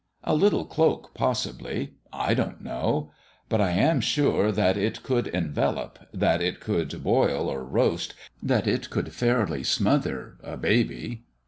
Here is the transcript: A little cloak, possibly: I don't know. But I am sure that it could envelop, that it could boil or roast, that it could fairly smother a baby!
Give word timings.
A 0.23 0.33
little 0.33 0.65
cloak, 0.65 1.13
possibly: 1.13 1.93
I 2.11 2.33
don't 2.33 2.63
know. 2.63 3.11
But 3.49 3.61
I 3.61 3.69
am 3.69 4.01
sure 4.01 4.51
that 4.51 4.75
it 4.75 5.03
could 5.03 5.27
envelop, 5.27 5.99
that 6.11 6.41
it 6.41 6.59
could 6.59 7.03
boil 7.03 7.47
or 7.47 7.63
roast, 7.63 8.15
that 8.41 8.65
it 8.65 8.89
could 8.89 9.13
fairly 9.13 9.61
smother 9.61 10.39
a 10.41 10.57
baby! 10.57 11.25